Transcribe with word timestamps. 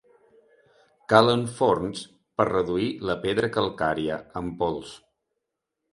Calen 1.13 1.43
forns 1.59 2.01
per 2.41 2.47
reduir 2.51 2.89
la 3.11 3.19
pedra 3.27 3.53
calcària 3.59 4.21
en 4.43 4.51
pols. 4.63 4.99